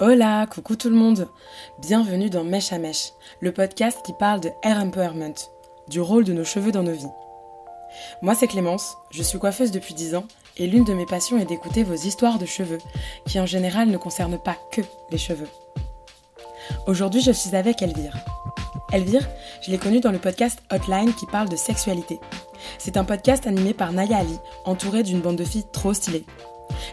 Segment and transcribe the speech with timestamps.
[0.00, 1.28] Hola, coucou tout le monde.
[1.78, 5.34] Bienvenue dans Mèche à Mèche, le podcast qui parle de hair empowerment,
[5.86, 7.12] du rôle de nos cheveux dans nos vies.
[8.20, 10.24] Moi c'est Clémence, je suis coiffeuse depuis 10 ans
[10.56, 12.80] et l'une de mes passions est d'écouter vos histoires de cheveux,
[13.24, 14.80] qui en général ne concernent pas que
[15.12, 15.48] les cheveux.
[16.88, 18.16] Aujourd'hui je suis avec Elvire.
[18.92, 19.28] Elvire,
[19.64, 22.18] je l'ai connue dans le podcast Hotline qui parle de sexualité.
[22.78, 26.24] C'est un podcast animé par Naya Ali, entourée d'une bande de filles trop stylées.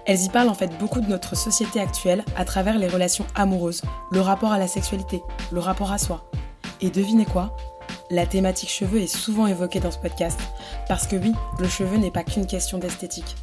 [0.06, 3.82] Elles y parlent en fait beaucoup de notre société actuelle à travers les relations amoureuses,
[4.12, 6.24] le rapport à la sexualité, le rapport à soi.
[6.82, 7.56] Et devinez quoi?
[8.10, 10.40] La thématique cheveux est souvent évoquée dans ce podcast,
[10.88, 13.36] parce que oui, le cheveu n'est pas qu'une question d'esthétique.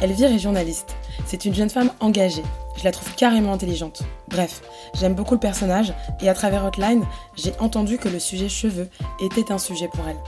[0.00, 0.94] Elvire est journaliste.
[1.26, 2.44] C'est une jeune femme engagée.
[2.76, 4.02] Je la trouve carrément intelligente.
[4.28, 4.62] Bref,
[4.94, 7.04] j'aime beaucoup le personnage et à travers Hotline,
[7.36, 8.88] j'ai entendu que le sujet cheveux
[9.20, 10.18] était un sujet pour elle.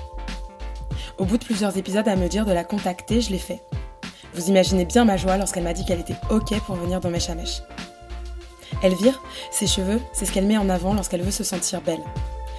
[1.19, 3.63] Au bout de plusieurs épisodes à me dire de la contacter, je l'ai fait.
[4.35, 7.31] Vous imaginez bien ma joie lorsqu'elle m'a dit qu'elle était OK pour venir dans Mèche
[7.31, 7.63] à Mèche.
[8.83, 9.21] Elvire,
[9.51, 12.01] ses cheveux, c'est ce qu'elle met en avant lorsqu'elle veut se sentir belle.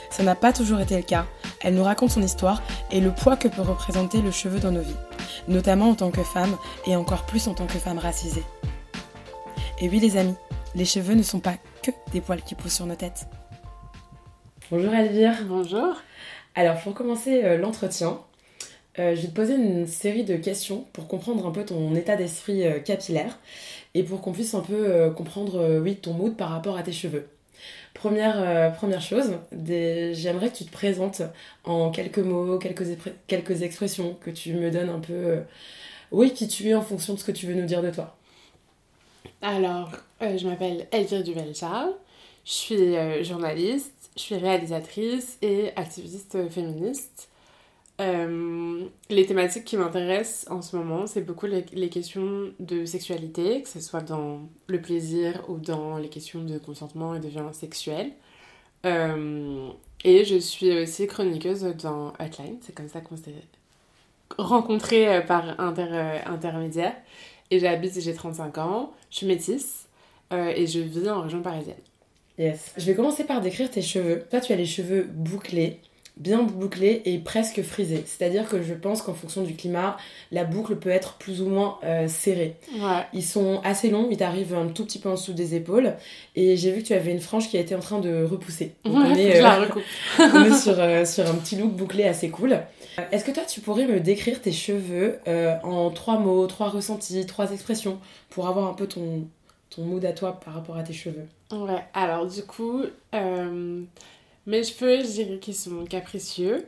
[0.09, 1.25] Ça n'a pas toujours été le cas.
[1.61, 4.81] Elle nous raconte son histoire et le poids que peut représenter le cheveu dans nos
[4.81, 4.95] vies,
[5.47, 8.43] notamment en tant que femme et encore plus en tant que femme racisée.
[9.79, 10.35] Et oui les amis,
[10.75, 13.27] les cheveux ne sont pas que des poils qui poussent sur nos têtes.
[14.69, 15.37] Bonjour Elvire.
[15.47, 15.95] Bonjour.
[16.53, 18.19] Alors pour commencer euh, l'entretien,
[19.01, 22.15] euh, je vais te poser une série de questions pour comprendre un peu ton état
[22.15, 23.39] d'esprit euh, capillaire
[23.95, 26.91] et pour qu'on puisse un peu euh, comprendre oui, ton mood par rapport à tes
[26.91, 27.27] cheveux.
[27.93, 31.21] Première, première chose, j'aimerais que tu te présentes
[31.65, 35.41] en quelques mots, quelques, expressions, que tu me donnes un peu,
[36.11, 38.15] oui, qui tu es en fonction de ce que tu veux nous dire de toi.
[39.41, 39.91] Alors,
[40.21, 41.93] je m'appelle Elvire Duvel-Charles,
[42.45, 47.30] je suis journaliste, je suis réalisatrice et activiste féministe.
[48.01, 53.69] Euh, les thématiques qui m'intéressent en ce moment, c'est beaucoup les, questions de sexualité, que
[53.69, 58.11] ce soit dans le plaisir ou dans les questions de consentement et de violence sexuelle.
[58.85, 59.69] Euh,
[60.03, 63.35] et je suis aussi chroniqueuse dans Hotline, c'est comme ça qu'on s'est
[64.37, 66.95] rencontrés euh, par intermédiaire.
[67.51, 69.87] Et j'habite, j'ai 35 ans, je suis métisse
[70.31, 71.75] et je vis en région parisienne.
[72.37, 72.73] Yes.
[72.77, 74.23] Je vais commencer par décrire tes cheveux.
[74.29, 75.81] Toi, tu as les cheveux bouclés
[76.17, 78.03] bien bouclé et presque frisé.
[78.05, 79.97] C'est-à-dire que je pense qu'en fonction du climat,
[80.31, 82.57] la boucle peut être plus ou moins euh, serrée.
[83.13, 85.93] Ils sont assez longs, ils t'arrivent un tout petit peu en dessous des épaules.
[86.35, 88.75] Et j'ai vu que tu avais une frange qui a été en train de repousser.
[88.85, 89.65] Donc on, est, euh,
[90.19, 92.59] on est sur, euh, sur un petit look bouclé assez cool.
[93.11, 95.19] Est-ce que toi, tu pourrais me décrire tes cheveux
[95.63, 99.27] en trois mots, trois ressentis, trois expressions pour avoir un peu ton,
[99.69, 101.25] ton mood à toi par rapport à tes cheveux?
[101.51, 102.83] Ouais, alors du coup...
[104.45, 106.65] Mes cheveux, je dirais qu'ils sont capricieux,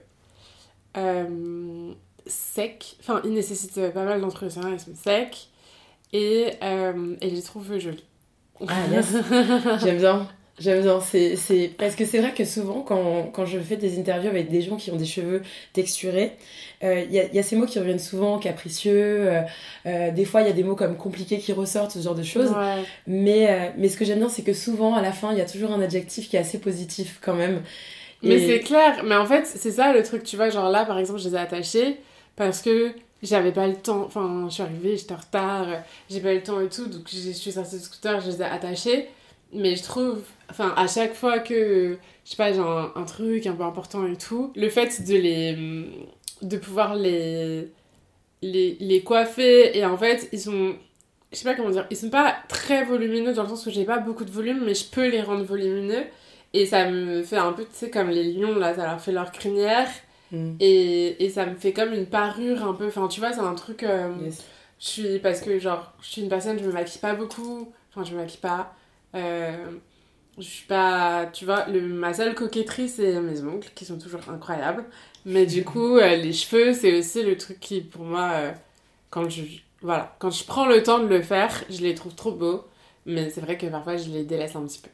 [0.96, 1.94] euh,
[2.28, 5.50] secs, enfin ils nécessitent pas mal d'entretien, ils sont secs
[6.12, 8.04] et, euh, et je les trouve jolis.
[8.68, 9.14] Ah yes,
[9.84, 10.28] j'aime bien.
[10.64, 14.30] J'aime bien, c'est parce que c'est vrai que souvent quand, quand, je fais des interviews
[14.30, 15.42] avec des gens qui ont des cheveux
[15.74, 16.38] texturés,
[16.82, 19.42] il euh, y, a, y, a, ces mots qui reviennent souvent, capricieux, euh,
[19.88, 22.24] euh, des fois il y a des mots comme compliqué qui ressortent, ce genre de
[22.24, 22.56] choses.
[23.08, 25.46] Mais, mais ce que j'aime bien, c'est que souvent à la fin, il y a
[25.46, 27.62] toujours un adjectif qui est assez positif quand même.
[28.22, 30.98] Mais c'est clair, mais en fait c'est ça le truc, tu vois, genre là par
[30.98, 31.98] exemple je les ai attachés
[32.38, 35.68] parce que j'avais pas le temps, enfin je suis arrivée, j'étais en retard,
[36.10, 38.42] j'ai pas eu le temps et tout, donc je suis sortie de scooter, je les
[38.42, 39.10] ai attachés
[39.54, 43.54] mais je trouve, enfin, à chaque fois que, je sais pas, j'ai un, truc un
[43.54, 45.88] peu important et tout, le fait de les.
[46.42, 47.70] de pouvoir les.
[48.42, 50.76] les, les coiffer, et en fait, ils sont.
[51.32, 53.86] Je sais pas comment dire, ils sont pas très volumineux dans le sens où j'ai
[53.86, 56.04] pas beaucoup de volume, mais je peux les rendre volumineux.
[56.54, 59.12] Et ça me fait un peu, tu sais, comme les lions, là, ça leur fait
[59.12, 59.90] leur crinière.
[60.32, 60.56] Mm.
[60.60, 62.88] Et, et, ça me fait comme une parure un peu.
[62.88, 63.84] Enfin, tu vois, c'est un truc.
[63.84, 64.12] Euh,
[64.80, 65.20] je suis.
[65.20, 67.72] Parce que, genre, je suis une personne, je me maquille pas beaucoup.
[67.90, 68.76] Enfin, je me maquille pas.
[69.16, 69.66] Euh,
[70.38, 71.28] je suis pas.
[71.32, 74.86] Tu vois, le, ma seule coquetterie, c'est mes ongles qui sont toujours incroyables.
[75.26, 78.52] Mais du coup, euh, les cheveux, c'est aussi le truc qui, pour moi, euh,
[79.10, 79.44] quand je.
[79.82, 82.64] Voilà, quand je prends le temps de le faire, je les trouve trop beaux.
[83.06, 84.90] Mais c'est vrai que parfois, je les délaisse un petit peu.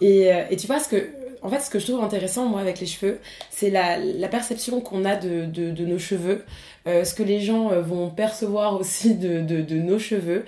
[0.00, 1.08] Et, et, tu vois, ce que,
[1.40, 4.80] en fait, ce que je trouve intéressant, moi, avec les cheveux, c'est la, la, perception
[4.80, 6.44] qu'on a de, de, de, nos cheveux,
[6.84, 10.44] ce que les gens vont percevoir aussi de, de nos cheveux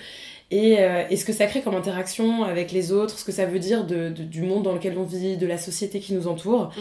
[0.50, 3.46] et, euh, et, ce que ça crée comme interaction avec les autres, ce que ça
[3.46, 6.72] veut dire de, du monde dans lequel on vit, de la société qui nous entoure.
[6.76, 6.80] Mm.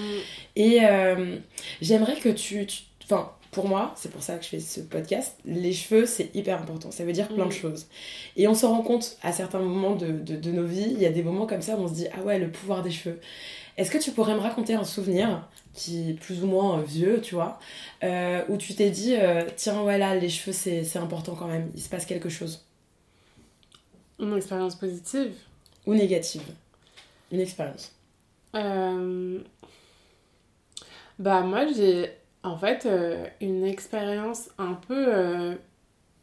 [0.55, 1.37] Et euh,
[1.81, 2.67] j'aimerais que tu...
[3.03, 6.61] Enfin, pour moi, c'est pour ça que je fais ce podcast, les cheveux, c'est hyper
[6.61, 6.91] important.
[6.91, 7.53] Ça veut dire plein de mm.
[7.53, 7.87] choses.
[8.37, 11.07] Et on se rend compte à certains moments de, de, de, nos vies, il y
[11.07, 13.19] a des moments comme ça où on se dit, ah ouais, le pouvoir des cheveux.
[13.77, 17.19] Est-ce que tu pourrais me raconter un souvenir qui est plus ou moins euh, vieux,
[17.19, 17.59] tu vois,
[18.03, 19.15] euh, où tu t'es dit,
[19.55, 22.65] tiens, ouais, là, les cheveux, c'est important quand même, il se passe quelque chose?
[24.19, 25.33] Une expérience positive
[25.85, 26.43] ou négative
[27.31, 27.93] Une expérience.
[28.55, 29.39] Euh,
[31.19, 32.11] Bah moi j'ai
[32.43, 35.55] en fait euh, une expérience un peu euh,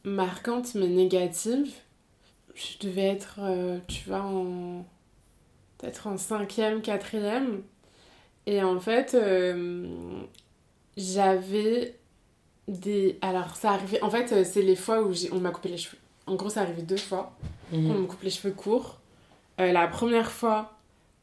[0.04, 1.72] marquante mais négative.
[2.54, 3.40] Je devais être,
[3.88, 4.84] tu vois, en...
[5.78, 7.62] peut-être en cinquième, quatrième.
[8.46, 9.16] Et en fait,
[10.96, 11.98] j'avais
[12.68, 13.18] des...
[13.22, 14.02] Alors ça arrivait...
[14.02, 15.98] En fait, c'est les fois où j'ai- on m'a coupé les cheveux.
[16.26, 17.34] En gros, ça arrivait deux fois.
[17.72, 19.00] On me coupe les cheveux courts.
[19.60, 20.72] Euh, la première fois,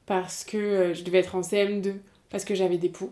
[0.05, 1.95] parce que euh, je devais être en CM2,
[2.29, 3.11] parce que j'avais des poux.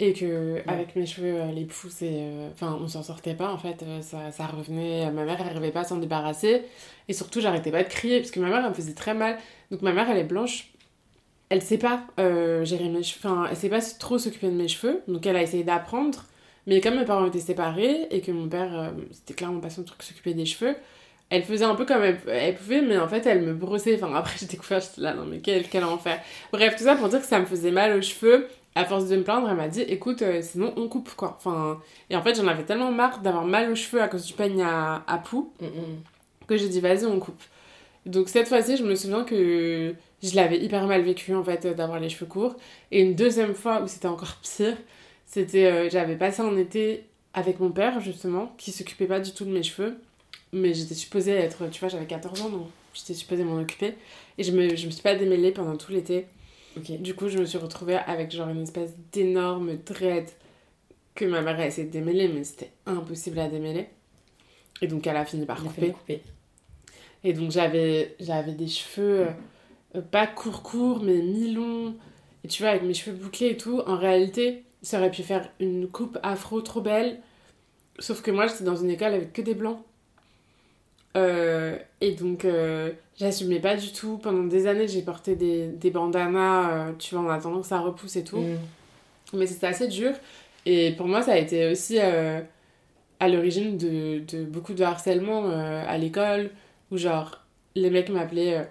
[0.00, 2.28] Et que avec mes cheveux, euh, les poux, c'est.
[2.52, 5.10] Enfin, on s'en sortait pas en fait, ça, ça revenait.
[5.12, 6.62] Ma mère, elle n'arrivait pas à s'en débarrasser.
[7.08, 9.38] Et surtout, j'arrêtais pas de crier, parce que ma mère, elle me faisait très mal.
[9.70, 10.70] Donc ma mère, elle est blanche.
[11.50, 13.20] Elle sait pas gérer mes cheveux.
[13.22, 15.02] Enfin, elle sait pas trop s'occuper de mes cheveux.
[15.06, 16.24] Donc elle a essayé d'apprendre.
[16.66, 19.84] Mais comme mes parents étaient séparés et que mon père, euh, c'était clairement pas son
[19.84, 20.76] truc s'occuper des cheveux,
[21.34, 24.00] elle faisait un peu comme elle, elle pouvait, mais en fait, elle me brossait.
[24.00, 26.20] Enfin, après, j'ai découvert, j'étais là, non, mais quel, quel enfer.
[26.52, 28.48] Bref, tout ça pour dire que ça me faisait mal aux cheveux.
[28.76, 31.38] À force de me plaindre, elle m'a dit, écoute, euh, sinon on coupe, quoi.
[31.38, 34.32] Enfin, et en fait, j'en avais tellement marre d'avoir mal aux cheveux à cause du
[34.32, 35.52] peigne à, à poux
[36.48, 37.42] que j'ai dit, vas-y, on coupe.
[38.06, 41.74] Donc, cette fois-ci, je me souviens que je l'avais hyper mal vécu, en fait, euh,
[41.74, 42.56] d'avoir les cheveux courts.
[42.90, 44.76] Et une deuxième fois où c'était encore pire,
[45.24, 49.44] c'était, euh, j'avais passé un été avec mon père, justement, qui s'occupait pas du tout
[49.44, 49.96] de mes cheveux.
[50.54, 53.94] Mais j'étais supposée être, tu vois, j'avais 14 ans, donc j'étais supposée m'en occuper.
[54.38, 56.26] Et je me, je me suis pas démêlée pendant tout l'été.
[56.76, 56.92] Ok.
[57.00, 60.28] Du coup, je me suis retrouvée avec genre une espèce d'énorme dread
[61.14, 63.88] que ma mère a essayé de démêler, mais c'était impossible à démêler.
[64.80, 65.92] Et donc, elle a fini par couper.
[65.92, 66.22] couper.
[67.24, 69.28] Et donc j'avais j'avais des cheveux
[69.96, 71.96] euh, pas court court mais mi-longs.
[72.44, 75.48] Et tu vois avec mes cheveux bouclés et tout, en réalité, ça aurait pu faire
[75.58, 77.20] une coupe afro trop belle.
[77.98, 79.78] Sauf que moi j'étais dans une école avec que des blancs.
[81.16, 84.18] Euh, et donc euh, j'assumais pas du tout.
[84.18, 87.80] Pendant des années j'ai porté des, des bandanas, euh, tu vois, en attendant que ça
[87.80, 88.38] repousse et tout.
[88.38, 88.58] Mhm.
[89.34, 90.12] Mais c'était assez dur.
[90.66, 92.40] Et pour moi, ça a été aussi euh,
[93.20, 96.50] à l'origine de, de beaucoup de harcèlement à l'école,
[96.90, 97.40] où genre,
[97.74, 98.70] les mecs m'appelaient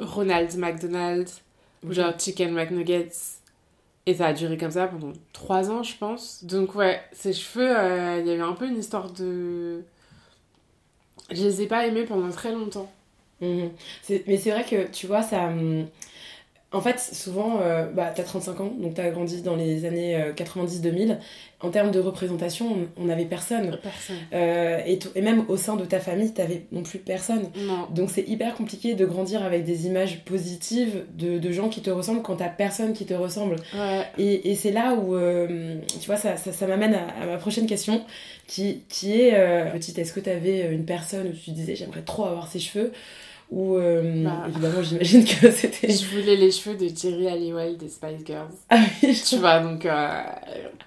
[0.00, 1.28] Ronald McDonald,
[1.84, 3.10] ou genre Chicken McNuggets.
[4.06, 6.44] Et ça a duré comme ça pendant trois ans, je pense.
[6.44, 7.70] Donc ouais, ces cheveux,
[8.20, 9.82] il y a eu un peu une histoire de...
[11.30, 12.90] Je les ai pas aimés pendant très longtemps.
[13.40, 13.70] Mhm.
[14.26, 15.50] Mais c'est vrai que, tu vois, ça...
[16.72, 20.32] En fait, souvent, euh, bah, t'as 35 ans, donc t'as grandi dans les années euh,
[20.32, 21.18] 90-2000.
[21.60, 23.78] En termes de représentation, on n'avait personne.
[23.82, 24.16] Personne.
[24.32, 27.50] Euh, et, même au sein de ta famille, t'avais non plus personne.
[27.56, 27.86] Non.
[27.94, 31.90] Donc c'est hyper compliqué de grandir avec des images positives de, de gens qui te
[31.90, 33.56] ressemblent quand t'as personne qui te ressemble.
[33.74, 34.02] Ouais.
[34.18, 37.36] Et, et c'est là où, euh, tu vois, ça, ça, ça m'amène à, à ma
[37.36, 38.02] prochaine question,
[38.48, 42.02] qui, qui est, euh, petite, est-ce que tu avais une personne où tu disais, j'aimerais
[42.02, 42.92] trop avoir ses cheveux?
[43.54, 44.46] Ou, euh, Bah.
[44.48, 45.90] évidemment, j'imagine que c'était...
[45.92, 48.48] Je voulais les cheveux de Jerry Halliwell des Spice Girls.
[48.70, 50.22] Ah oui, Tu vois, donc euh,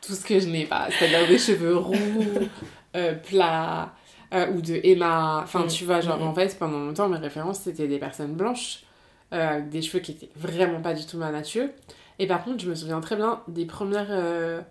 [0.02, 1.94] tout ce que je n'ai pas, c'est-à-dire des cheveux roux,
[2.96, 3.94] euh, plats,
[4.34, 5.42] euh, ou de Emma.
[5.44, 5.68] Enfin, Mm.
[5.68, 6.28] tu vois, genre Mm.
[6.28, 8.80] en fait, pendant longtemps, mes références c'était des personnes blanches,
[9.30, 11.68] avec des cheveux qui étaient vraiment pas du tout ma nature.
[12.18, 14.64] Et par contre, je me souviens très bien des premières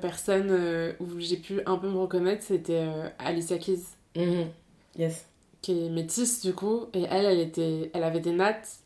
[0.00, 2.86] personnes où j'ai pu un peu me reconnaître, c'était
[3.18, 3.82] Alicia Keys,
[4.16, 4.46] Mhm.
[4.98, 5.26] Yes.
[5.66, 8.78] Qui est métisse du coup, et elle, elle, était, elle avait des nattes,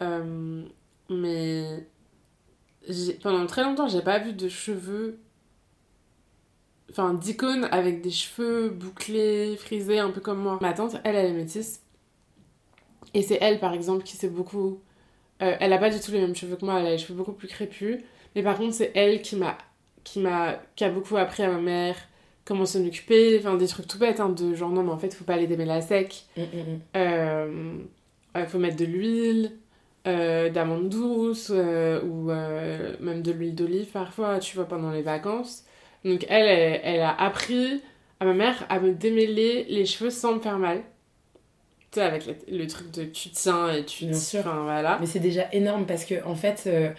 [0.00, 0.64] euh,
[1.10, 1.86] mais
[3.22, 5.18] pendant très longtemps, j'ai pas vu de cheveux,
[6.90, 10.58] enfin d'icône avec des cheveux bouclés, frisés, un peu comme moi.
[10.62, 11.82] Ma tante, elle, elle est métisse,
[13.12, 14.80] et c'est elle, par exemple, qui sait beaucoup.
[15.42, 17.18] euh, elle a pas du tout les mêmes cheveux que moi, elle a les cheveux
[17.18, 18.02] beaucoup plus crépus,
[18.34, 19.58] mais par contre, c'est elle qui m'a,
[20.04, 21.96] qui m'a, qui a beaucoup appris à ma mère
[22.48, 25.12] comment s'en occuper, enfin des trucs tout bêtes, hein, de genre non, mais en fait,
[25.14, 26.24] faut pas les démêler à sec.
[26.36, 26.80] Mhm, mhm.
[26.96, 27.74] Euh,
[28.34, 29.52] il faut mettre de l'huile,
[30.06, 35.02] euh, d'amande douce euh, ou euh, même de l'huile d'olive parfois, tu vois, pendant les
[35.02, 35.64] vacances.
[36.04, 37.82] Donc elle, elle, elle a appris
[38.20, 40.82] à ma mère à me démêler les cheveux sans me faire mal.
[41.90, 44.42] Tu sais, avec le, le truc de tu tiens et tu Bien sûr.
[44.64, 44.98] Voilà.
[45.00, 46.90] Mais c'est déjà énorme parce que, en fait, euh,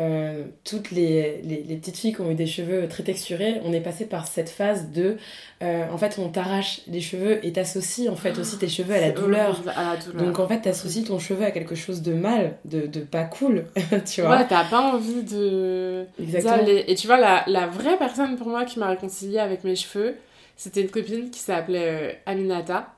[0.00, 3.72] euh, toutes les, les, les petites filles qui ont eu des cheveux très texturés, on
[3.72, 5.16] est passé par cette phase de.
[5.62, 9.00] euh, en fait, on t'arrache les cheveux et t'associes en fait aussi tes cheveux à
[9.00, 9.50] la douleur.
[9.50, 10.24] horrible, À la douleur.
[10.26, 13.66] Donc en fait, t'associes ton cheveu à quelque chose de mal, de, de pas cool,
[14.12, 14.38] tu vois.
[14.38, 16.04] ouais, t'as pas envie de.
[16.20, 16.66] Exactement.
[16.66, 20.16] Et tu vois, la, la vraie personne pour moi qui m'a réconciliée avec mes cheveux,
[20.56, 22.88] c'était une copine qui s'appelait Aminata.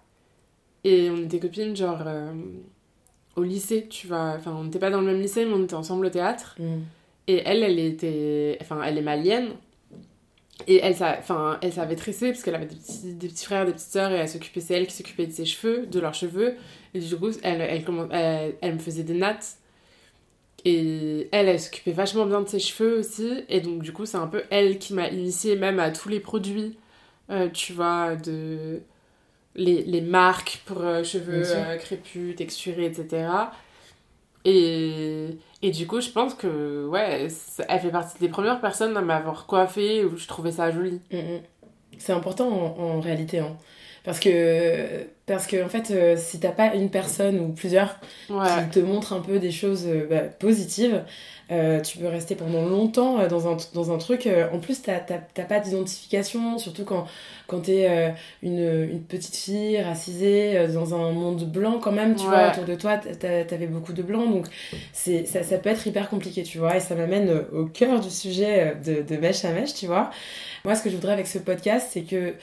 [0.85, 2.33] Et on était copines, genre, euh,
[3.37, 4.35] au lycée, tu vois.
[4.37, 6.57] Enfin, on n'était pas dans le même lycée, mais on était ensemble au théâtre.
[6.59, 6.81] Mm.
[7.27, 8.59] Et elle, elle était.
[8.61, 9.49] Enfin, elle est malienne.
[10.69, 13.73] Et elle, enfin, elle savait tresser parce qu'elle avait des petits, des petits frères, des
[13.73, 16.55] petites sœurs et elle s'occupait, c'est elle qui s'occupait de ses cheveux, de leurs cheveux.
[16.95, 19.59] Et du coup, elle, elle, elle, elle me faisait des nattes.
[20.65, 23.45] Et elle, elle s'occupait vachement bien de ses cheveux aussi.
[23.49, 26.21] Et donc, du coup, c'est un peu elle qui m'a initiée même à tous les
[26.21, 26.77] produits,
[27.31, 28.81] euh, tu vois, de.
[29.57, 33.29] Les, les marques pour euh, cheveux euh, crépus, texturés, etc.
[34.45, 35.29] Et,
[35.63, 37.29] et du coup, je pense que, ouais,
[37.69, 41.01] elle fait partie des premières personnes à m'avoir coiffée où je trouvais ça joli.
[41.13, 41.41] Mm, mm.
[41.99, 43.57] C'est important en, réalité, hein.
[44.05, 48.71] Parce que, parce que en fait, euh, si t'as pas une personne ou plusieurs qui
[48.71, 51.03] te montrent un peu des choses euh, bah, positives,
[51.51, 54.29] euh, tu peux rester pendant longtemps dans, un, dans un truc.
[54.53, 57.07] en plus, t'as pas d'identification, surtout quand,
[57.47, 62.51] quand t'es une, une petite fille racisée dans un monde blanc quand même, tu vois,
[62.51, 64.47] autour de toi, t'avais beaucoup de blancs, donc
[64.93, 66.77] ça, ça peut être hyper compliqué, tu vois.
[66.77, 70.11] Et ça m'amène au cœur du sujet de, de mèche à mèche, tu vois.
[70.65, 72.35] Moi, ce que je voudrais avec ce podcast, c'est que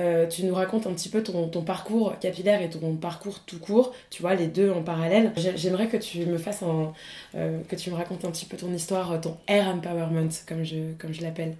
[0.00, 3.92] euh, tu nous racontes un petit peu ton, parcours capillaire et ton parcours tout court,
[4.08, 5.32] tu vois, les deux en parallèle.
[5.36, 6.92] J'aimerais que tu me fasses un,
[7.34, 10.92] euh, que tu me racontes un petit peu ton histoire, ton air empowerment, comme je,
[10.98, 11.56] comme je l'appelle.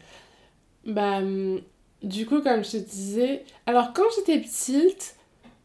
[0.87, 1.61] Bah, hum,
[2.03, 5.17] du coup, comme je te disais, alors quand j'étais petite,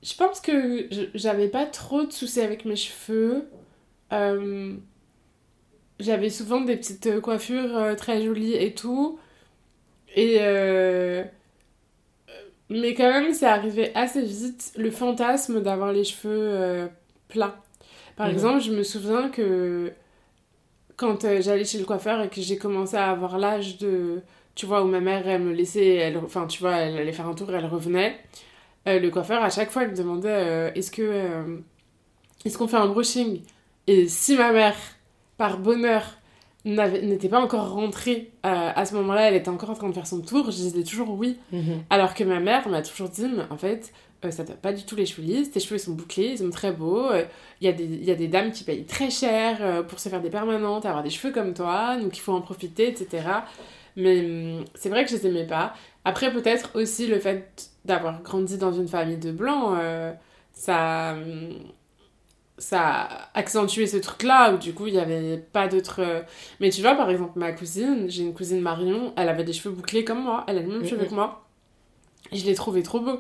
[0.04, 3.48] je pense que j'avais pas trop de soucis avec mes cheveux.
[4.12, 4.82] Hum,
[6.00, 9.18] j'avais souvent des petites coiffures euh, très jolies et tout.
[10.18, 10.40] Et
[12.70, 16.88] mais quand même, c'est arrivé assez vite le fantasme d'avoir les cheveux euh,
[17.28, 17.58] plats.
[18.16, 18.34] Par mhm.
[18.34, 19.92] exemple, je me souviens que
[20.96, 24.22] quand euh, j'allais chez le coiffeur et que j'ai commencé à avoir l'âge de.
[24.56, 25.96] Tu vois, où ma mère, elle me laissait.
[25.96, 28.20] Elle, enfin, tu vois, elle allait faire un tour et elle revenait.
[28.88, 31.62] Euh, le coiffeur, à chaque fois, il me demandait est-ce que.
[32.46, 33.42] est-ce qu'on fait un brushing?
[33.88, 34.78] Et si ma mère,
[35.38, 36.04] par bonheur,
[36.66, 40.08] n'était pas encore rentrée euh, à ce moment-là, elle était encore en train de faire
[40.08, 41.38] son tour, je disais toujours oui.
[41.52, 41.84] Mhm.
[41.90, 43.94] Alors que ma mère m'a toujours dit, mais en fait,
[44.24, 46.50] euh, ça t'a pas du tout les cheveux lisses, tes cheveux sont bouclés, ils sont
[46.50, 47.12] très beaux.
[47.12, 47.24] Euh,
[47.62, 50.86] il y, y, a des dames qui payent très cher pour se faire des permanentes,
[50.86, 53.28] avoir des cheveux comme toi, donc il faut en profiter, etc.
[53.96, 55.74] Mais hum, c'est vrai que je les aimais pas.
[56.04, 59.78] Après, peut-être aussi le fait d'avoir grandi dans une famille de blancs,
[60.54, 61.54] ça hum,
[62.58, 66.02] ça a accentué ce truc-là, où du coup, il n'y avait pas d'autres...
[66.02, 66.22] Euh,
[66.60, 69.76] mais tu vois, par exemple, ma cousine, j'ai une cousine Marion, elle avait des cheveux
[69.76, 71.46] bouclés comme moi, elle a les mêmes cheveux que moi.
[72.32, 73.20] Et je les trouvais trop beaux.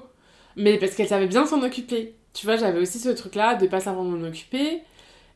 [0.56, 2.16] Mais parce qu'elle savait bien s'en occuper.
[2.34, 4.82] Tu vois, j'avais aussi ce truc-là de pas savoir m'en occuper.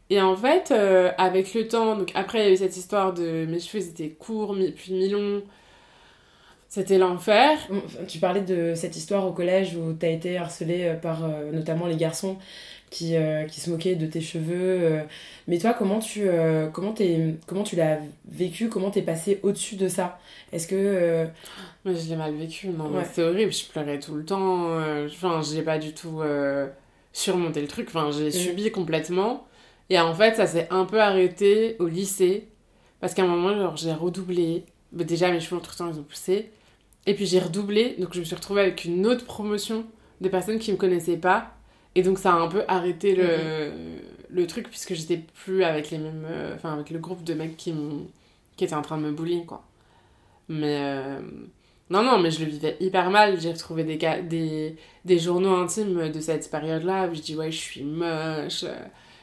[0.09, 3.13] Et en fait, euh, avec le temps, donc après, il y a eu cette histoire
[3.13, 5.43] de mes cheveux étaient courts, puis mi-longs.
[6.67, 7.57] C'était l'enfer.
[8.07, 11.87] Tu parlais de cette histoire au collège où tu as été harcelée euh, par notamment
[11.87, 12.37] les garçons
[12.89, 14.79] qui, euh, qui se moquait de tes cheveux.
[14.81, 15.03] Euh.
[15.47, 16.93] Mais toi, comment tu, euh, comment
[17.45, 18.69] comment tu l'as vécu?
[18.69, 20.19] Comment t'es passé au-dessus de ça?
[20.51, 21.27] Est-ce que...
[21.85, 24.67] Mais je l'ai mal vécu, non, c'est horrible, je pleurais tout le temps.
[25.05, 26.21] Enfin, j'ai pas du tout
[27.13, 28.31] surmonté le truc, enfin, j'ai mm.
[28.31, 29.47] subi complètement.
[29.89, 32.47] Et en fait, ça s'est un peu arrêté au lycée,
[32.99, 34.65] parce qu'à un moment, genre, j'ai redoublé.
[34.91, 36.51] Bah, déjà, mes cheveux, entre-temps, ils ont poussé.
[37.05, 39.85] Et puis j'ai redoublé, donc je me suis retrouvée avec une autre promotion
[40.21, 41.55] de personnes qui me connaissaient pas
[41.95, 43.99] et donc ça a un peu arrêté le, mhm.
[44.29, 46.25] le truc puisque j'étais plus avec les mêmes.
[46.29, 47.73] Euh, enfin, avec le groupe de mecs qui,
[48.55, 49.63] qui étaient en train de me bully, quoi.
[50.47, 50.77] Mais.
[50.79, 51.19] Euh,
[51.89, 53.41] non, non, mais je le vivais hyper mal.
[53.41, 57.57] J'ai retrouvé des, des, des journaux intimes de cette période-là où je dis, ouais, je
[57.57, 58.63] suis moche,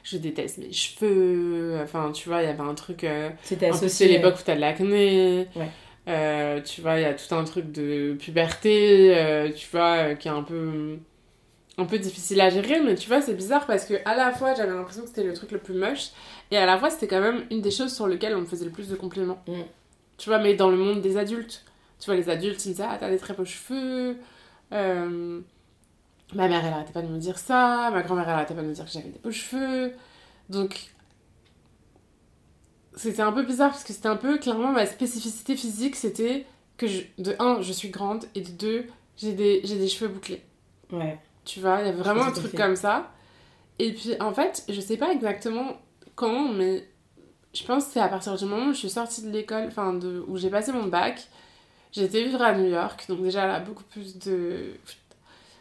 [0.02, 1.78] je déteste mes cheveux.
[1.80, 3.04] Enfin, tu vois, il y avait un truc.
[3.04, 5.46] Euh, C'était C'est l'époque où t'as de l'acné.
[5.54, 6.62] Ouais.
[6.62, 10.42] tu vois, il y a tout un truc de puberté, tu vois, qui est un
[10.42, 10.98] peu
[11.78, 14.54] un peu difficile à gérer, mais tu vois, c'est bizarre parce que à la fois
[14.54, 16.10] j'avais l'impression que c'était le truc le plus moche,
[16.50, 18.64] et à la fois c'était quand même une des choses sur lesquelles on me faisait
[18.64, 19.42] le plus de compliments.
[19.46, 19.62] Mm.
[20.18, 21.64] Tu vois, mais dans le monde des adultes,
[22.00, 24.16] tu vois, les adultes ils me disaient Ah, t'as des très beaux cheveux.
[24.72, 25.40] Euh,
[26.34, 28.68] ma mère elle arrêtait pas de me dire ça, ma grand-mère elle arrêtait pas de
[28.68, 29.92] me dire que j'avais des beaux cheveux.
[30.48, 30.94] Donc,
[32.94, 36.86] c'était un peu bizarre parce que c'était un peu clairement ma spécificité physique c'était que
[36.86, 40.42] je, de un, je suis grande, et de deux, j'ai des, des cheveux bouclés.
[40.92, 41.18] Ouais.
[41.46, 43.10] Tu vois, il y a vraiment un truc comme ça.
[43.78, 45.76] Et puis, en fait, je sais pas exactement
[46.16, 46.84] quand, mais
[47.54, 49.94] je pense que c'est à partir du moment où je suis sortie de l'école, enfin,
[49.94, 51.28] de, où j'ai passé mon bac.
[51.92, 54.74] J'étais vivre à New York, donc déjà là, beaucoup plus de.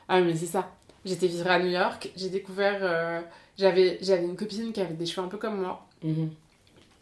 [0.10, 0.72] Ah, mais c'est ça.
[1.06, 2.80] J'étais vivre à New York, j'ai découvert.
[2.82, 3.22] Euh,
[3.58, 6.32] j'avais, j'avais une copine qui avait des cheveux un peu comme moi, mhm.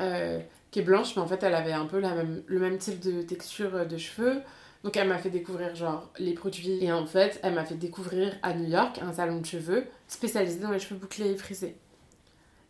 [0.01, 0.39] euh,
[0.71, 2.99] qui est blanche, mais en fait, elle avait un peu la même, le même type
[2.99, 4.41] de texture de cheveux.
[4.83, 8.33] Donc elle m'a fait découvrir genre les produits et en fait elle m'a fait découvrir
[8.43, 11.77] à New York un salon de cheveux spécialisé dans les cheveux bouclés et frisés.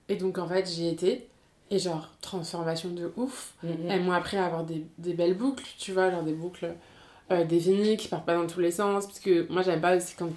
[0.09, 1.27] Et donc en fait j'y étais
[1.73, 3.53] et genre transformation de ouf.
[3.63, 3.89] Mm-hmm.
[3.89, 6.75] Elles m'ont appris à avoir des, des, belles boucles, tu vois, genre des boucles
[7.31, 9.07] euh, définis, qui partent pas dans tous les sens.
[9.07, 10.29] Parce que moi, j'aime pas aussi quand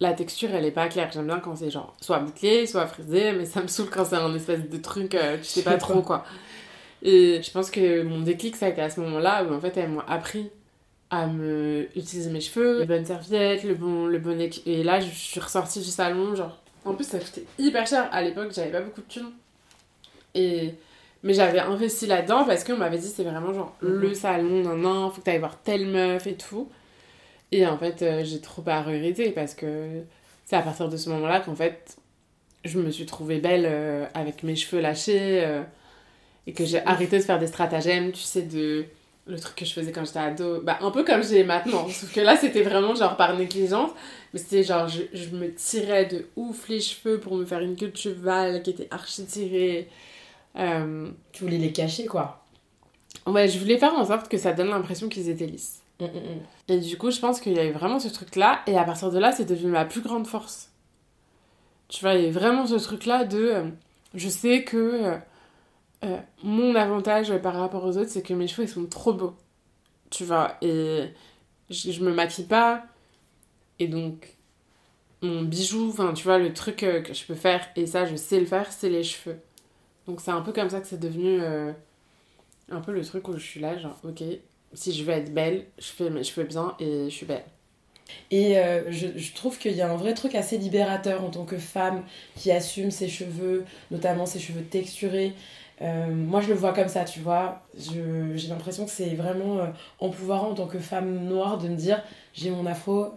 [0.00, 1.10] la texture, elle est pas claire.
[1.12, 4.16] J'aime bien quand c'est genre soit bouclé, soit frisé, mais ça me saoule quand c'est
[4.16, 6.24] un espèce de truc, euh, tu sais pas trop quoi.
[7.02, 9.76] Et je pense que mon déclic, ça a été à ce moment-là où en fait,
[9.76, 10.50] elles m'ont appris
[11.10, 15.08] à me utiliser mes cheveux, les bonnes serviettes, le bon, le bon Et là, je
[15.10, 16.58] suis ressortie du salon, genre.
[16.84, 18.08] En plus, ça coûtait hyper cher.
[18.12, 19.32] À l'époque, j'avais pas beaucoup de thunes.
[20.34, 20.74] Et.
[21.22, 23.90] Mais j'avais investi là-dedans parce qu'on m'avait dit c'est vraiment genre Mhm.
[24.00, 26.70] le salon, non, non, faut que t'ailles voir telle meuf et tout.
[27.52, 30.00] Et en fait, euh, j'ai trop pas regretté parce que
[30.46, 31.98] c'est à partir de ce moment-là qu'en fait,
[32.64, 35.62] je me suis trouvée belle euh, avec mes cheveux lâchés euh,
[36.50, 38.84] et que j'ai arrêté de faire des stratagèmes, tu sais, de
[39.28, 40.60] le truc que je faisais quand j'étais ado.
[40.62, 41.88] Bah, un peu comme j'ai maintenant.
[41.90, 43.90] Sauf que là, c'était vraiment genre par négligence.
[44.34, 47.76] Mais c'était genre, je, je me tirais de ouf les cheveux pour me faire une
[47.76, 49.88] queue de cheval qui était archi tirée.
[50.56, 52.42] Euh, Tu voulais les cacher, quoi.
[53.26, 55.82] Ouais, je voulais faire en sorte que ça donne l'impression qu'ils étaient lisses.
[56.00, 56.72] Mm, mm, mm.
[56.72, 58.62] Et du coup, je pense qu'il y a eu vraiment ce truc-là.
[58.66, 60.70] Et à partir de là, c'est devenu ma plus grande force.
[61.86, 63.38] Tu vois, il y a eu vraiment ce truc-là de...
[63.38, 63.64] euh,
[64.14, 65.16] je sais que euh,
[66.02, 69.34] euh, mon avantage par rapport aux autres, c'est que mes cheveux, ils sont trop beaux.
[70.10, 71.10] Tu vois, et
[71.68, 72.84] je, me maquille pas.
[73.78, 74.36] Et donc,
[75.22, 78.16] mon bijou, enfin, tu vois, le truc euh, que je peux faire, et ça, je
[78.16, 79.38] sais le faire, c'est les cheveux.
[80.06, 81.40] Donc, c'est un peu comme ça que c'est devenu...
[81.40, 81.72] euh,
[82.70, 84.22] un peu le truc où je suis là, genre, ok,
[84.74, 87.44] si je veux être belle, je fais mes cheveux bien et je suis belle.
[88.30, 88.54] Et
[88.90, 92.04] je trouve qu'il y a un vrai truc assez libérateur en tant que femme
[92.36, 95.34] qui assume ses cheveux, notamment ses cheveux texturés.
[95.82, 97.62] Euh, moi, je le vois comme ça, tu vois.
[97.76, 99.66] J'ai l'impression que c'est vraiment euh,
[99.98, 102.02] empouvoirant en tant que femme noire de me dire
[102.34, 103.12] j'ai mon afro,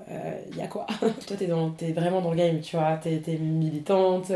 [0.52, 0.88] il y a quoi?
[1.28, 2.98] Toi, t'es t'es vraiment dans le game, tu vois.
[2.98, 4.32] T'es es militante,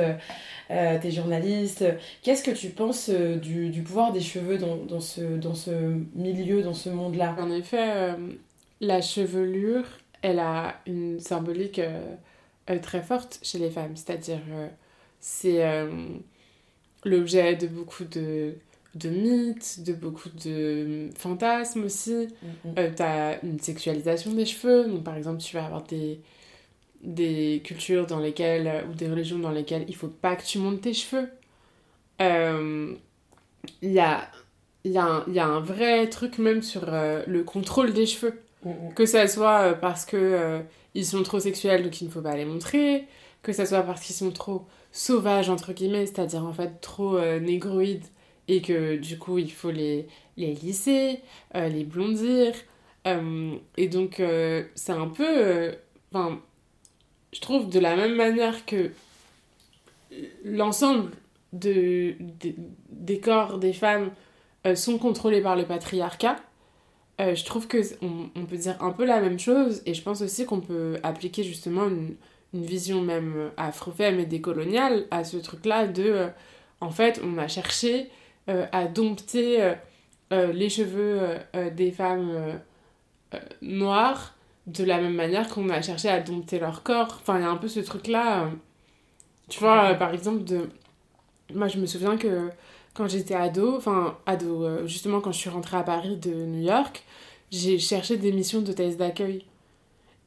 [0.72, 1.86] euh, t'es journaliste.
[2.22, 5.72] Qu'est-ce que tu penses euh, du, du pouvoir des cheveux dans, dans, ce, dans ce
[6.16, 7.36] milieu, dans ce monde-là?
[7.40, 8.16] En effet, euh,
[8.82, 9.86] la chevelure,
[10.22, 12.16] elle a une symbolique euh,
[12.70, 13.96] euh, très forte chez les femmes.
[13.96, 14.68] C'est-à-dire, euh,
[15.20, 15.90] c'est euh,
[17.08, 18.56] l'objet de beaucoup de,
[18.96, 22.30] de mythes, de beaucoup de fantasmes aussi.
[22.42, 22.78] Mm, mm.
[22.80, 24.86] Euh, t'as une sexualisation des cheveux.
[24.88, 26.22] Donc, par exemple, tu vas avoir des,
[27.04, 30.60] des cultures dans lesquelles, euh, ou des religions dans lesquelles il faut pas que tu
[30.60, 31.30] montes tes cheveux.
[32.22, 32.94] Euh,
[33.82, 34.30] Il y, a,
[34.86, 37.94] il y, a un- il y a un vrai truc même sur euh, le contrôle
[37.94, 38.42] des cheveux.
[38.64, 38.94] Mm, mm.
[38.96, 40.60] Que ça soit euh, parce que euh,
[40.96, 43.08] ils sont trop sexuels, donc il ne faut pas les montrer.
[43.44, 47.40] Que ça soit parce qu'ils sont trop sauvages, entre guillemets, c'est-à-dire en fait trop euh,
[47.40, 48.06] négroïdes,
[48.48, 51.22] et que du coup il faut les, les lisser,
[51.56, 52.54] euh, les blondir.
[53.06, 54.22] Euh, et donc
[54.76, 55.74] c'est un peu.
[56.12, 56.42] Enfin,
[57.32, 58.92] je trouve de la même manière que
[60.44, 61.12] l'ensemble
[61.54, 62.16] de,
[62.92, 64.12] des- corps des femmes
[64.76, 66.36] sont contrôlés par le patriarcat.
[67.20, 70.46] Je trouve que on peut dire un peu la même chose et je pense aussi
[70.46, 72.16] qu'on peut appliquer justement une,
[72.54, 76.28] une vision même afro-femme et décoloniale à ce truc-là de euh,
[76.82, 78.10] en fait on a cherché
[78.50, 79.74] euh, à dompter euh,
[80.32, 82.54] euh, les cheveux euh, euh, des femmes euh,
[83.36, 84.36] euh, noires
[84.68, 87.20] de la même manière qu'on a cherché à dompter leur corps.
[87.22, 88.44] Enfin, il y a un peu ce truc-là.
[88.46, 88.50] euh,
[89.50, 90.70] tu vois, euh, par exemple, de...
[91.54, 92.50] moi je me souviens que
[92.94, 96.64] quand j'étais ado, enfin ado, euh, justement quand je suis rentrée à Paris de New
[96.64, 97.04] York,
[97.52, 99.46] j'ai cherché des missions d'hôtesse d'accueil.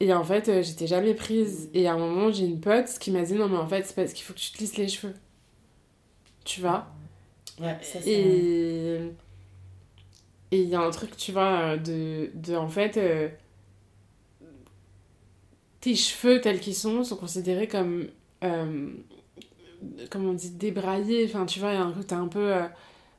[0.00, 1.70] Et en fait, euh, j'étais jamais prise.
[1.74, 3.94] Et à un moment, j'ai une pote qui m'a dit non, mais en fait, c'est
[3.94, 5.14] parce qu'il faut que tu te lisses les cheveux.
[6.44, 6.86] Tu vois
[7.60, 8.48] Ouais, ça, c'est-
[8.98, 9.12] et
[10.52, 13.28] et il y a un truc, tu vois, de, de en fait, euh,
[15.80, 18.08] tes cheveux tels qu'ils sont sont considérés comme,
[18.44, 18.90] euh,
[20.10, 21.24] comment on dit, débraillés.
[21.26, 22.66] Enfin, tu vois, il y a un côté un peu euh,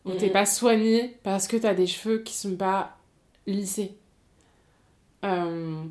[0.05, 0.31] où t'es Mhm.
[0.31, 2.97] pas soigné parce que t'as des cheveux qui sont pas
[3.47, 3.97] lissés.
[5.23, 5.83] Euh,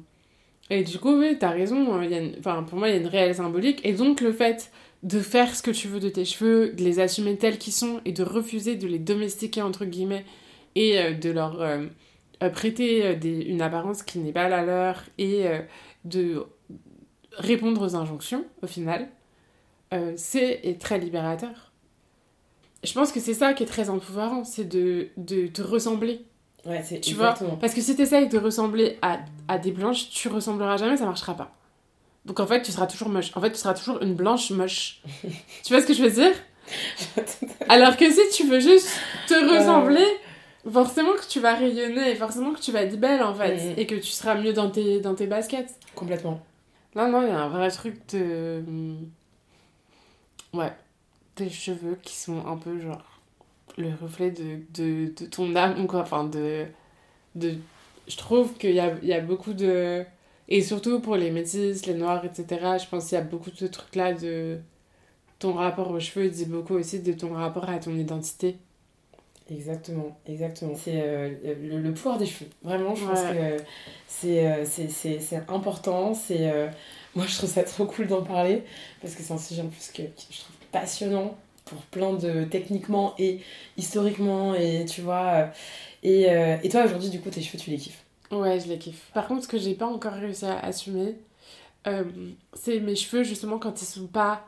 [0.70, 2.00] et du coup, oui, t'as raison.
[2.02, 3.80] il y a une- Enfin, pour moi, il y a une réelle symbolique.
[3.84, 4.70] Et donc, le fait
[5.02, 8.00] de faire ce que tu veux de tes cheveux, de les assumer tels qu'ils sont
[8.04, 10.24] et de refuser de les domestiquer, entre guillemets,
[10.76, 11.86] et euh, de leur euh,
[12.42, 15.60] euh, prêter des- une apparence qui n'est pas la leur et euh,
[16.04, 16.44] de
[17.36, 19.08] répondre aux injonctions, au final,
[20.16, 21.72] c'est est très libérateur.
[22.84, 26.20] Je pense que c'est ça qui est très empouvoirant, c'est de, de te ressembler.
[26.64, 27.30] Ouais, c'est Tu vois?
[27.30, 27.56] exactement.
[27.56, 29.18] Parce que si tu essayes de ressembler à,
[29.50, 31.50] à des blanches, tu ressembleras jamais, ça marchera pas.
[32.24, 33.30] Donc en fait, tu seras toujours moche.
[33.34, 35.02] En fait, tu seras toujours une blanche moche.
[35.64, 36.32] tu vois ce que je veux dire?
[37.68, 38.88] Alors que si tu veux juste
[39.26, 40.06] te ressembler,
[40.70, 43.74] forcément que tu vas rayonner, forcément que tu vas être belle en fait, Mhm.
[43.76, 45.74] et que tu seras mieux dans tes, dans tes baskets.
[45.94, 46.40] Complètement.
[46.94, 48.62] Non, non, il y a un vrai truc de.
[50.52, 50.72] Ouais.
[51.34, 53.20] Tes cheveux qui sont un peu genre.
[53.78, 56.00] Le reflet de, de, de ton âme, quoi.
[56.00, 56.66] Enfin, de.
[57.34, 57.54] de
[58.08, 60.04] je trouve qu'il y a, il y a beaucoup de.
[60.48, 63.66] Et surtout pour les métis, les noirs, etc., je pense qu'il y a beaucoup de
[63.66, 64.58] trucs là de.
[65.38, 68.58] Ton rapport aux cheveux dit beaucoup aussi de ton rapport à ton identité.
[69.50, 70.74] Exactement, exactement.
[70.76, 72.50] C'est euh, le, le pouvoir des cheveux.
[72.62, 73.56] Vraiment, je pense que
[74.06, 76.14] c'est euh, c'est- c'est- c'est important.
[76.14, 76.68] C'est euh,
[77.16, 78.62] Moi, je trouve ça trop cool d'en parler
[79.02, 81.36] parce que c'est un sujet en plus que, que je trouve passionnant
[81.70, 83.40] pour plein de techniquement et
[83.78, 84.54] historiquement.
[84.54, 85.26] Et tu vois.
[85.34, 85.48] euh,
[86.04, 88.78] Et, euh, et toi, aujourd'hui, du coup, tes cheveux, tu les kiffes Ouais, je les
[88.78, 89.10] kiffe.
[89.12, 91.16] Par contre, ce que j'ai pas encore réussi à assumer,
[91.88, 92.04] euh,
[92.54, 94.44] c'est mes cheveux, justement, quand ils sont pas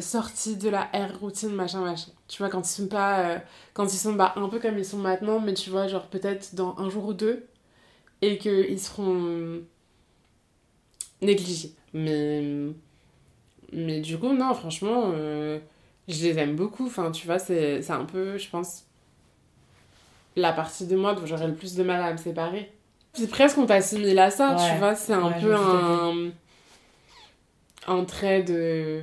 [0.00, 2.10] sortis de la hair routine, machin, machin.
[2.28, 3.42] Tu vois, quand ils sont pas.
[3.74, 6.54] quand ils sont bah, un peu comme ils sont maintenant, mais tu vois, genre peut-être
[6.54, 7.46] dans un jour ou deux,
[8.22, 9.62] et qu'ils seront
[11.22, 11.74] négligés.
[11.92, 12.72] Mais.
[13.72, 15.12] Mais du coup, non, franchement,
[16.12, 16.86] je les aime beaucoup.
[16.86, 18.84] Enfin, tu vois, c'est un peu, je pense,
[20.34, 22.72] la partie de moi dont j'aurais le plus de mal à me séparer.
[23.14, 24.56] C'est presque on t'assimile à ça, Ouais.
[24.56, 26.30] tu vois, c'est un Ouais, peu un,
[27.86, 29.02] un trait de...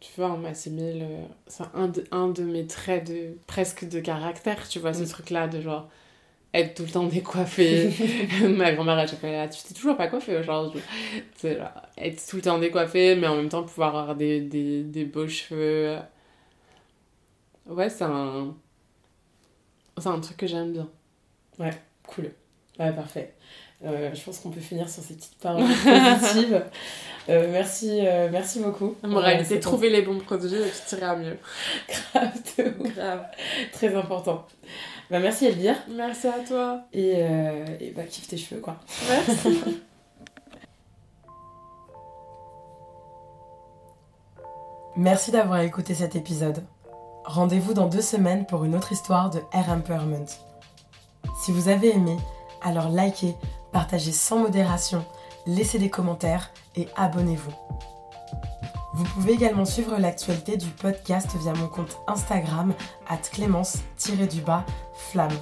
[0.00, 1.02] Tu vois, on m'assimile...
[1.04, 5.04] euh, C'est un de, un de mes traits de presque de caractère, tu vois, ce
[5.04, 5.10] Mm.
[5.10, 5.88] truc-là de genre
[6.54, 7.90] être tout le temps décoiffée.
[8.56, 10.82] Ma grand-mère, chaque elle est là, tu t'es toujours pas coiffée aujourd'hui.
[11.36, 14.82] C'est genre, être tout le temps décoiffée, mais en même temps pouvoir avoir des, des,
[14.84, 15.98] des beaux cheveux.
[17.70, 18.54] Ouais, c'est un...
[19.98, 20.88] C'est un truc que j'aime bien.
[22.06, 22.32] Cool.
[22.78, 23.34] Ouais, parfait.
[23.84, 26.64] Euh, je pense qu'on peut finir sur ces petites paroles positives.
[27.28, 28.94] Euh, merci, euh, merci beaucoup.
[29.02, 31.38] En réalité, c'est trouver les bons produits et tout ira mieux.
[32.12, 32.90] grave de.
[32.90, 33.26] Grave.
[33.72, 34.46] Très important.
[35.10, 35.76] Bah, merci Elvire.
[35.90, 36.82] Merci à toi.
[36.92, 38.76] Et, euh, et bah, kiffe tes cheveux, quoi.
[39.08, 39.60] Merci.
[44.96, 46.62] Merci d'avoir écouté cet épisode.
[47.24, 50.26] Rendez-vous dans deux semaines pour une autre histoire de Air Empowerment.
[51.42, 52.16] Si vous avez aimé,
[52.62, 53.36] alors likez,
[53.72, 55.04] partagez sans modération,
[55.46, 57.52] laissez des commentaires et abonnez-vous.
[58.94, 62.74] Vous pouvez également suivre l'actualité du podcast via mon compte Instagram
[63.08, 65.38] at clémence-du-bas flamme.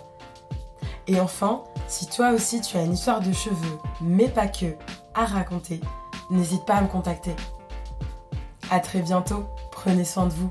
[1.06, 4.76] Et enfin, si toi aussi tu as une histoire de cheveux, mais pas que,
[5.14, 5.80] à raconter,
[6.30, 7.34] n'hésite pas à me contacter.
[8.70, 10.50] À très bientôt, prenez soin de vous.